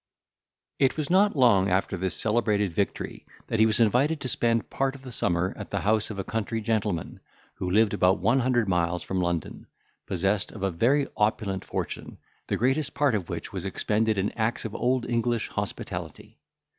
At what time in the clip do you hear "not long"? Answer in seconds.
1.11-1.69